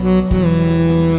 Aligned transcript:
Mm-hmm. 0.00 1.09